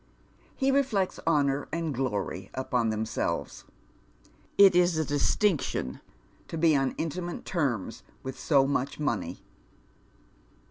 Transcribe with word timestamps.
He 0.55 0.71
reflects 0.71 1.19
honour 1.27 1.67
and 1.71 1.93
glory 1.93 2.49
upon 2.55 2.89
themselres. 2.89 3.65
It 4.57 4.75
is 4.75 4.97
a 4.97 5.05
distinction 5.05 6.01
to 6.47 6.57
be 6.57 6.75
on 6.75 6.95
intimate 6.97 7.45
terms 7.45 8.01
with 8.23 8.35
sd 8.35 8.67
xnuch 8.67 8.97
money. 8.99 9.43